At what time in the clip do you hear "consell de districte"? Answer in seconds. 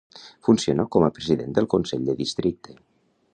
1.75-2.77